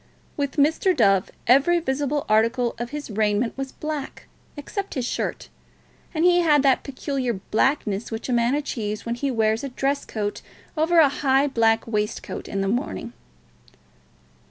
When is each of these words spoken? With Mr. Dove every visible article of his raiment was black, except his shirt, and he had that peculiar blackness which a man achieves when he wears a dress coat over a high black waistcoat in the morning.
With 0.35 0.53
Mr. 0.55 0.95
Dove 0.97 1.29
every 1.45 1.79
visible 1.79 2.25
article 2.27 2.73
of 2.79 2.89
his 2.89 3.11
raiment 3.11 3.55
was 3.55 3.71
black, 3.71 4.25
except 4.57 4.95
his 4.95 5.05
shirt, 5.05 5.47
and 6.11 6.25
he 6.25 6.39
had 6.39 6.63
that 6.63 6.81
peculiar 6.81 7.33
blackness 7.33 8.09
which 8.09 8.27
a 8.27 8.33
man 8.33 8.55
achieves 8.55 9.05
when 9.05 9.13
he 9.13 9.29
wears 9.29 9.63
a 9.63 9.69
dress 9.69 10.03
coat 10.03 10.41
over 10.75 10.97
a 10.97 11.07
high 11.07 11.45
black 11.45 11.85
waistcoat 11.85 12.47
in 12.47 12.61
the 12.61 12.67
morning. 12.67 13.13